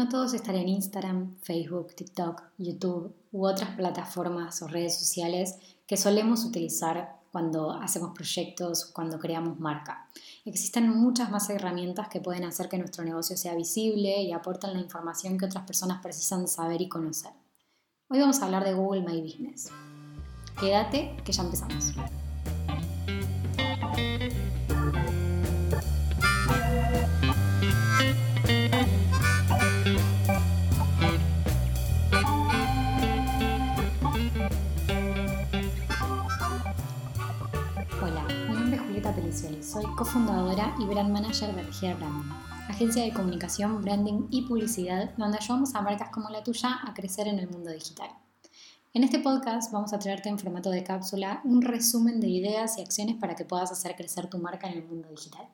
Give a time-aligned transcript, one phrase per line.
[0.00, 5.98] No todos están en Instagram, Facebook, TikTok, YouTube u otras plataformas o redes sociales que
[5.98, 10.08] solemos utilizar cuando hacemos proyectos, cuando creamos marca.
[10.46, 14.80] Existen muchas más herramientas que pueden hacer que nuestro negocio sea visible y aportan la
[14.80, 17.32] información que otras personas precisan saber y conocer.
[18.08, 19.68] Hoy vamos a hablar de Google My Business.
[20.58, 21.92] Quédate que ya empezamos.
[39.60, 42.30] Soy cofundadora y brand manager de Regia Branding,
[42.68, 47.26] agencia de comunicación, branding y publicidad donde ayudamos a marcas como la tuya a crecer
[47.26, 48.08] en el mundo digital.
[48.94, 52.82] En este podcast vamos a traerte en formato de cápsula un resumen de ideas y
[52.82, 55.48] acciones para que puedas hacer crecer tu marca en el mundo digital.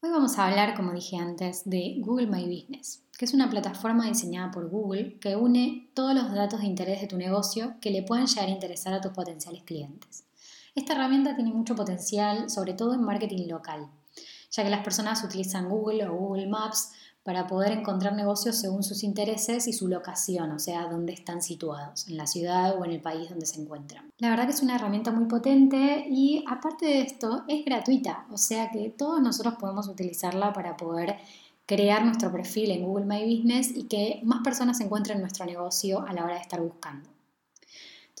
[0.00, 4.06] Hoy vamos a hablar, como dije antes, de Google My Business, que es una plataforma
[4.06, 8.02] diseñada por Google que une todos los datos de interés de tu negocio que le
[8.02, 10.24] pueden llegar a interesar a tus potenciales clientes.
[10.78, 13.88] Esta herramienta tiene mucho potencial, sobre todo en marketing local,
[14.52, 16.92] ya que las personas utilizan Google o Google Maps
[17.24, 22.06] para poder encontrar negocios según sus intereses y su locación, o sea, dónde están situados,
[22.06, 24.08] en la ciudad o en el país donde se encuentran.
[24.18, 28.38] La verdad que es una herramienta muy potente y aparte de esto es gratuita, o
[28.38, 31.16] sea que todos nosotros podemos utilizarla para poder
[31.66, 36.12] crear nuestro perfil en Google My Business y que más personas encuentren nuestro negocio a
[36.12, 37.17] la hora de estar buscando.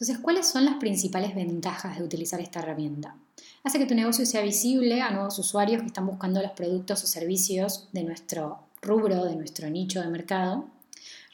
[0.00, 3.16] Entonces, ¿cuáles son las principales ventajas de utilizar esta herramienta?
[3.64, 7.08] Hace que tu negocio sea visible a nuevos usuarios que están buscando los productos o
[7.08, 10.66] servicios de nuestro rubro, de nuestro nicho de mercado.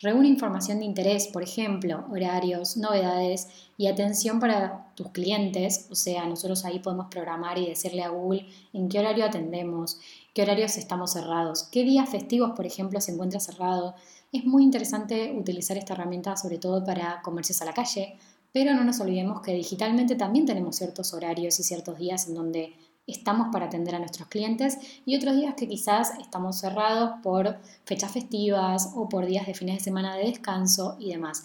[0.01, 5.87] Reúne información de interés, por ejemplo, horarios, novedades y atención para tus clientes.
[5.91, 10.01] O sea, nosotros ahí podemos programar y decirle a Google en qué horario atendemos,
[10.33, 13.95] qué horarios estamos cerrados, qué días festivos, por ejemplo, se encuentra cerrado.
[14.33, 18.19] Es muy interesante utilizar esta herramienta sobre todo para comercios a la calle,
[18.55, 22.73] pero no nos olvidemos que digitalmente también tenemos ciertos horarios y ciertos días en donde
[23.05, 28.13] estamos para atender a nuestros clientes y otros días que quizás estamos cerrados por fechas
[28.13, 31.43] festivas o por días de fines de semana de descanso y demás.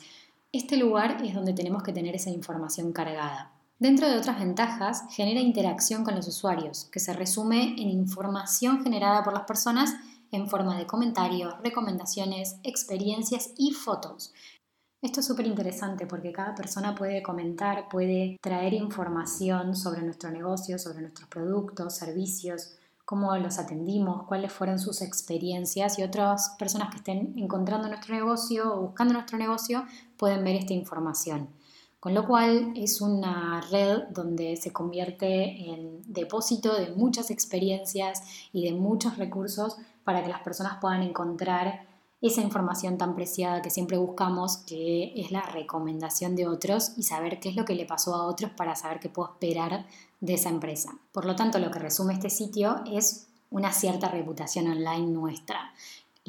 [0.52, 3.54] Este lugar es donde tenemos que tener esa información cargada.
[3.80, 9.24] Dentro de otras ventajas, genera interacción con los usuarios, que se resume en información generada
[9.24, 9.96] por las personas
[10.32, 14.32] en forma de comentarios, recomendaciones, experiencias y fotos.
[15.02, 20.78] Esto es súper interesante porque cada persona puede comentar, puede traer información sobre nuestro negocio,
[20.78, 22.74] sobre nuestros productos, servicios,
[23.06, 28.76] cómo los atendimos, cuáles fueron sus experiencias y otras personas que estén encontrando nuestro negocio
[28.76, 29.86] o buscando nuestro negocio
[30.18, 31.48] pueden ver esta información.
[32.02, 38.22] Con lo cual es una red donde se convierte en depósito de muchas experiencias
[38.52, 41.89] y de muchos recursos para que las personas puedan encontrar
[42.22, 47.40] esa información tan preciada que siempre buscamos, que es la recomendación de otros y saber
[47.40, 49.86] qué es lo que le pasó a otros para saber qué puedo esperar
[50.20, 50.98] de esa empresa.
[51.12, 55.74] Por lo tanto, lo que resume este sitio es una cierta reputación online nuestra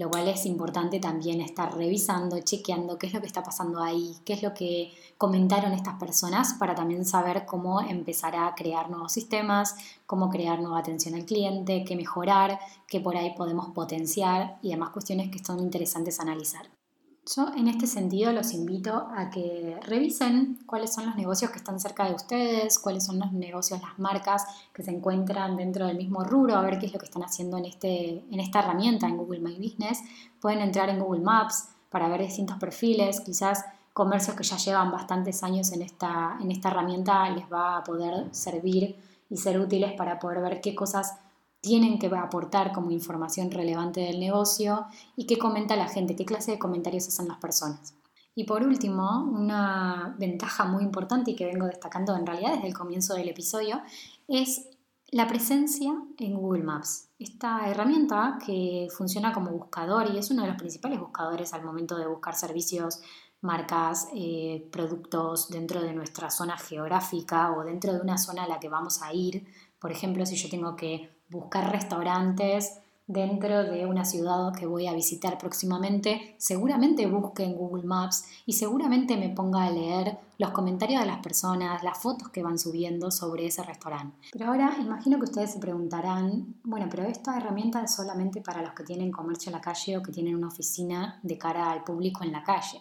[0.00, 4.16] lo cual es importante también estar revisando, chequeando qué es lo que está pasando ahí,
[4.24, 9.12] qué es lo que comentaron estas personas para también saber cómo empezar a crear nuevos
[9.12, 12.58] sistemas, cómo crear nueva atención al cliente, qué mejorar,
[12.88, 16.79] qué por ahí podemos potenciar y demás cuestiones que son interesantes analizar.
[17.26, 21.78] Yo en este sentido los invito a que revisen cuáles son los negocios que están
[21.78, 26.24] cerca de ustedes, cuáles son los negocios, las marcas que se encuentran dentro del mismo
[26.24, 29.18] rubro, a ver qué es lo que están haciendo en, este, en esta herramienta, en
[29.18, 30.00] Google My Business.
[30.40, 35.42] Pueden entrar en Google Maps para ver distintos perfiles, quizás comercios que ya llevan bastantes
[35.42, 38.96] años en esta, en esta herramienta les va a poder servir
[39.28, 41.18] y ser útiles para poder ver qué cosas
[41.60, 46.52] tienen que aportar como información relevante del negocio y qué comenta la gente, qué clase
[46.52, 47.94] de comentarios hacen las personas.
[48.34, 52.74] Y por último, una ventaja muy importante y que vengo destacando en realidad desde el
[52.74, 53.82] comienzo del episodio
[54.28, 54.68] es
[55.10, 57.08] la presencia en Google Maps.
[57.18, 61.96] Esta herramienta que funciona como buscador y es uno de los principales buscadores al momento
[61.96, 63.00] de buscar servicios,
[63.40, 68.60] marcas, eh, productos dentro de nuestra zona geográfica o dentro de una zona a la
[68.60, 69.46] que vamos a ir.
[69.80, 72.80] Por ejemplo, si yo tengo que buscar restaurantes
[73.12, 78.52] dentro de una ciudad que voy a visitar próximamente, seguramente busque en Google Maps y
[78.52, 83.10] seguramente me ponga a leer los comentarios de las personas, las fotos que van subiendo
[83.10, 84.16] sobre ese restaurante.
[84.30, 88.74] Pero ahora imagino que ustedes se preguntarán, bueno, pero esta herramienta es solamente para los
[88.74, 92.22] que tienen comercio en la calle o que tienen una oficina de cara al público
[92.22, 92.80] en la calle.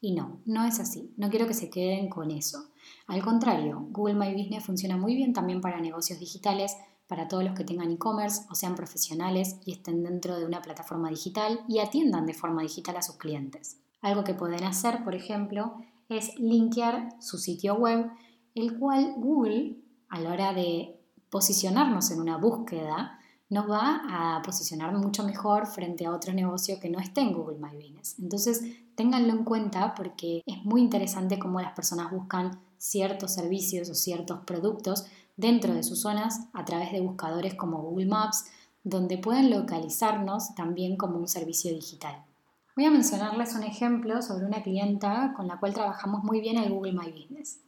[0.00, 1.12] Y no, no es así.
[1.16, 2.66] No quiero que se queden con eso.
[3.06, 6.76] Al contrario, Google My Business funciona muy bien también para negocios digitales
[7.08, 11.08] para todos los que tengan e-commerce o sean profesionales y estén dentro de una plataforma
[11.08, 13.78] digital y atiendan de forma digital a sus clientes.
[14.00, 15.74] Algo que pueden hacer, por ejemplo,
[16.08, 18.10] es linkear su sitio web,
[18.54, 19.78] el cual Google,
[20.08, 21.00] a la hora de
[21.30, 23.18] posicionarnos en una búsqueda,
[23.50, 24.02] nos va
[24.36, 28.18] a posicionar mucho mejor frente a otro negocio que no esté en Google My Business.
[28.18, 28.62] Entonces,
[28.94, 34.40] ténganlo en cuenta porque es muy interesante cómo las personas buscan ciertos servicios o ciertos
[34.44, 35.06] productos
[35.38, 38.44] dentro de sus zonas a través de buscadores como Google Maps,
[38.82, 42.24] donde pueden localizarnos también como un servicio digital.
[42.76, 46.74] Voy a mencionarles un ejemplo sobre una clienta con la cual trabajamos muy bien en
[46.74, 47.60] Google My Business.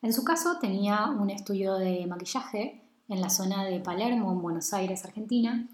[0.00, 4.72] En su caso tenía un estudio de maquillaje en la zona de Palermo, en Buenos
[4.72, 5.68] Aires, Argentina,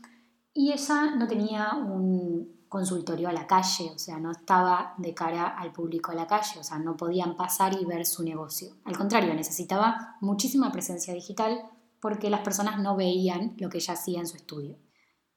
[0.55, 5.47] y ella no tenía un consultorio a la calle, o sea, no estaba de cara
[5.47, 8.75] al público a la calle, o sea, no podían pasar y ver su negocio.
[8.85, 14.19] Al contrario, necesitaba muchísima presencia digital porque las personas no veían lo que ella hacía
[14.19, 14.77] en su estudio.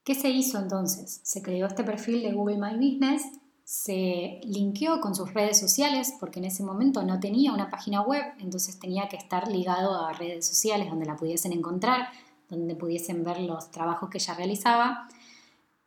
[0.03, 1.21] ¿Qué se hizo entonces?
[1.23, 3.21] Se creó este perfil de Google My Business,
[3.63, 8.23] se linkeó con sus redes sociales porque en ese momento no tenía una página web,
[8.39, 12.07] entonces tenía que estar ligado a redes sociales donde la pudiesen encontrar,
[12.49, 15.07] donde pudiesen ver los trabajos que ella realizaba.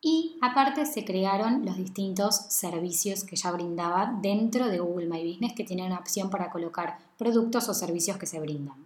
[0.03, 5.53] Y aparte se crearon los distintos servicios que ella brindaba dentro de Google My Business
[5.55, 8.77] que tienen una opción para colocar productos o servicios que se brindan.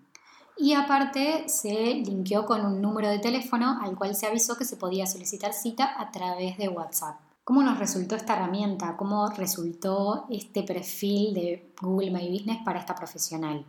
[0.56, 4.76] Y aparte se linkeó con un número de teléfono al cual se avisó que se
[4.76, 7.16] podía solicitar cita a través de WhatsApp.
[7.44, 8.96] ¿Cómo nos resultó esta herramienta?
[8.96, 13.66] ¿Cómo resultó este perfil de Google My Business para esta profesional?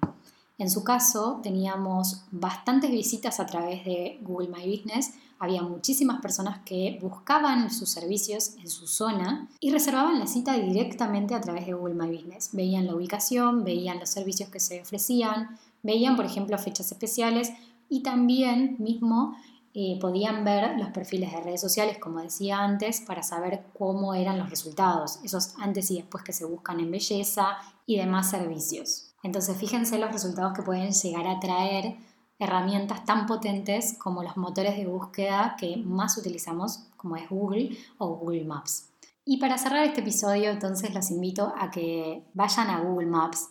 [0.58, 5.14] En su caso, teníamos bastantes visitas a través de Google My Business.
[5.38, 11.36] Había muchísimas personas que buscaban sus servicios en su zona y reservaban la cita directamente
[11.36, 12.52] a través de Google My Business.
[12.54, 17.52] Veían la ubicación, veían los servicios que se ofrecían, veían, por ejemplo, fechas especiales
[17.90, 19.36] y también mismo
[19.74, 24.40] eh, podían ver los perfiles de redes sociales, como decía antes, para saber cómo eran
[24.40, 29.15] los resultados, esos antes y después que se buscan en belleza y demás servicios.
[29.26, 31.96] Entonces fíjense los resultados que pueden llegar a traer
[32.38, 38.18] herramientas tan potentes como los motores de búsqueda que más utilizamos, como es Google o
[38.18, 38.92] Google Maps.
[39.26, 43.50] Y para cerrar este episodio, entonces los invito a que vayan a Google Maps,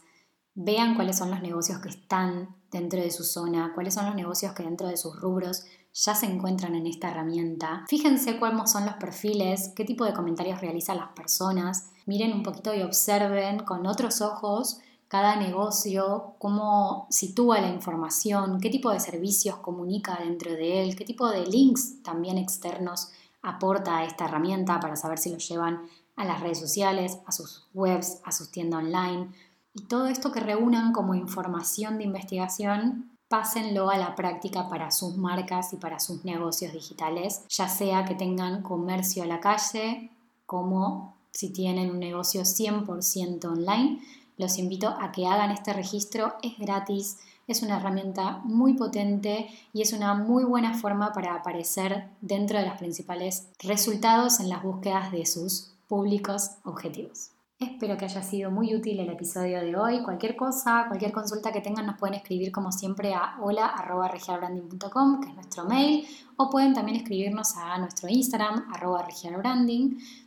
[0.55, 4.53] vean cuáles son los negocios que están dentro de su zona, cuáles son los negocios
[4.53, 7.85] que dentro de sus rubros ya se encuentran en esta herramienta.
[7.88, 11.91] Fíjense cuáles son los perfiles, qué tipo de comentarios realizan las personas.
[12.06, 14.79] Miren un poquito y observen con otros ojos
[15.15, 21.05] cada negocio, cómo sitúa la información, qué tipo de servicios comunica dentro de él, qué
[21.05, 25.83] tipo de links también externos aporta a esta herramienta para saber si los llevan
[26.17, 29.29] a las redes sociales, a sus webs, a sus tiendas online.
[29.73, 35.17] Y todo esto que reúnan como información de investigación pásenlo a la práctica para sus
[35.17, 40.11] marcas y para sus negocios digitales, ya sea que tengan comercio a la calle
[40.45, 44.01] como si tienen un negocio 100% online.
[44.37, 49.83] Los invito a que hagan este registro, es gratis, es una herramienta muy potente y
[49.83, 55.13] es una muy buena forma para aparecer dentro de los principales resultados en las búsquedas
[55.13, 57.34] de sus públicos objetivos.
[57.61, 60.03] Espero que haya sido muy útil el episodio de hoy.
[60.03, 65.35] Cualquier cosa, cualquier consulta que tengan nos pueden escribir como siempre a hola.regialbranding.com, que es
[65.37, 66.05] nuestro mail,
[66.37, 69.06] o pueden también escribirnos a nuestro Instagram, arroba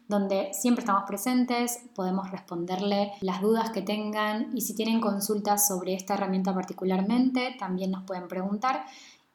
[0.08, 5.96] donde siempre estamos presentes, podemos responderle las dudas que tengan y si tienen consultas sobre
[5.96, 8.86] esta herramienta particularmente, también nos pueden preguntar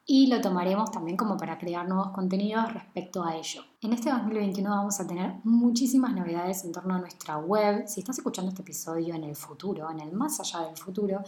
[0.05, 3.61] y lo tomaremos también como para crear nuevos contenidos respecto a ello.
[3.81, 7.87] En este 2021 vamos a tener muchísimas novedades en torno a nuestra web.
[7.87, 11.21] Si estás escuchando este episodio en el futuro, en el más allá del futuro,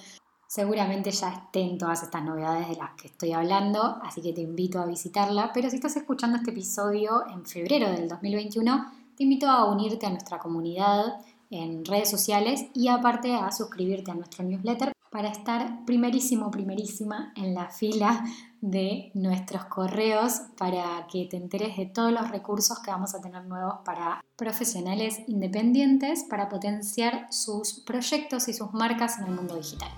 [0.47, 4.79] seguramente ya estén todas estas novedades de las que estoy hablando, así que te invito
[4.79, 5.51] a visitarla.
[5.53, 10.09] Pero si estás escuchando este episodio en febrero del 2021, te invito a unirte a
[10.09, 16.51] nuestra comunidad en redes sociales y aparte a suscribirte a nuestro newsletter para estar primerísimo,
[16.51, 18.25] primerísima en la fila
[18.59, 23.45] de nuestros correos para que te enteres de todos los recursos que vamos a tener
[23.45, 29.89] nuevos para profesionales independientes para potenciar sus proyectos y sus marcas en el mundo digital.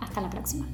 [0.00, 0.66] Hasta la próxima.